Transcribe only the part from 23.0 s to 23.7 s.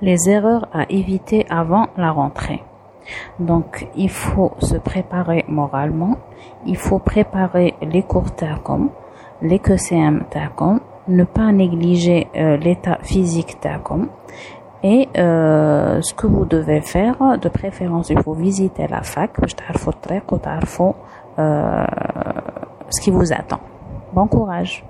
qui vous attend.